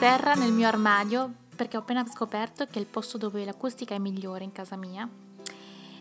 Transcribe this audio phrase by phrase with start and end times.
[0.00, 3.98] terra nel mio armadio perché ho appena scoperto che è il posto dove l'acustica è
[3.98, 5.08] migliore in casa mia.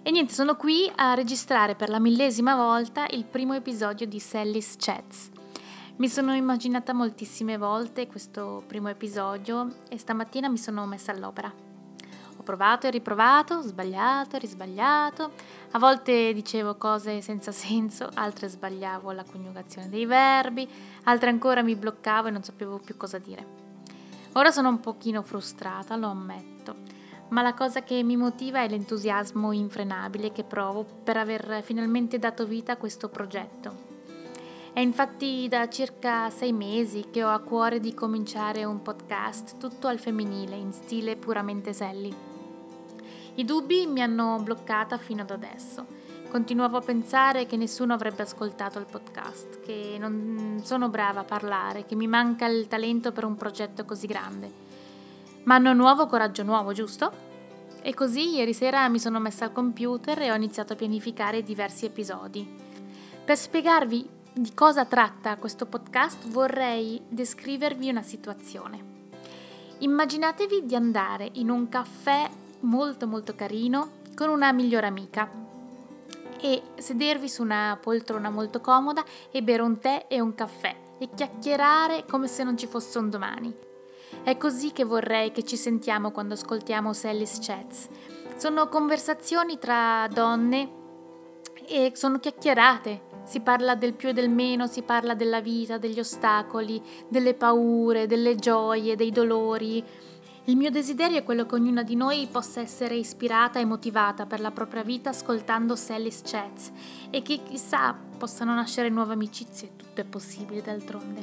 [0.02, 4.76] E niente, sono qui a registrare per la millesima volta il primo episodio di Sally's
[4.78, 5.30] Chats.
[5.98, 11.54] Mi sono immaginata moltissime volte questo primo episodio e stamattina mi sono messa all'opera.
[12.40, 15.32] Ho provato e riprovato, sbagliato e risbagliato.
[15.72, 20.66] A volte dicevo cose senza senso, altre sbagliavo la coniugazione dei verbi,
[21.04, 23.46] altre ancora mi bloccavo e non sapevo più cosa dire.
[24.34, 26.76] Ora sono un pochino frustrata, lo ammetto,
[27.30, 32.46] ma la cosa che mi motiva è l'entusiasmo infrenabile che provo per aver finalmente dato
[32.46, 33.89] vita a questo progetto.
[34.80, 39.88] È infatti da circa sei mesi che ho a cuore di cominciare un podcast tutto
[39.88, 42.16] al femminile, in stile puramente Sally.
[43.36, 45.86] I dubbi mi hanno bloccata fino ad adesso
[46.30, 51.86] Continuavo a pensare che nessuno avrebbe ascoltato il podcast, che non sono brava a parlare,
[51.86, 54.50] che mi manca il talento per un progetto così grande.
[55.44, 57.12] Ma anno nuovo, coraggio nuovo, giusto?
[57.82, 61.84] E così ieri sera mi sono messa al computer e ho iniziato a pianificare diversi
[61.84, 62.48] episodi.
[63.26, 68.98] Per spiegarvi di cosa tratta questo podcast vorrei descrivervi una situazione.
[69.80, 72.30] Immaginatevi di andare in un caffè
[72.62, 75.30] molto molto carino con una migliore amica
[76.42, 81.10] e sedervi su una poltrona molto comoda e bere un tè e un caffè e
[81.14, 83.54] chiacchierare come se non ci fosse un domani.
[84.24, 87.88] È così che vorrei che ci sentiamo quando ascoltiamo Sally's Chats.
[88.36, 90.78] Sono conversazioni tra donne
[91.66, 93.09] e sono chiacchierate.
[93.30, 98.08] Si parla del più e del meno, si parla della vita, degli ostacoli, delle paure,
[98.08, 99.84] delle gioie, dei dolori
[100.50, 104.40] il mio desiderio è quello che ognuna di noi possa essere ispirata e motivata per
[104.40, 106.72] la propria vita ascoltando Sally's Chats
[107.12, 111.22] e che chissà possano nascere nuove amicizie, tutto è possibile d'altronde.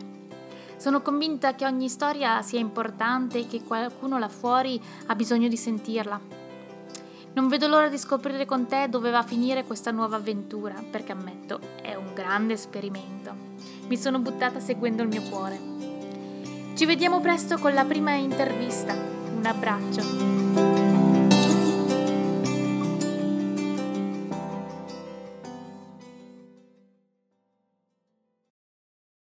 [0.77, 5.57] Sono convinta che ogni storia sia importante e che qualcuno là fuori ha bisogno di
[5.57, 6.46] sentirla.
[7.37, 11.13] Non vedo l'ora di scoprire con te dove va a finire questa nuova avventura, perché
[11.13, 13.31] ammetto, è un grande esperimento.
[13.89, 15.61] Mi sono buttata seguendo il mio cuore.
[16.75, 18.95] Ci vediamo presto con la prima intervista.
[18.95, 20.76] Un abbraccio.